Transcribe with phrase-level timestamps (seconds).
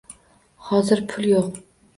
[0.69, 1.47] Hozir pul yo`q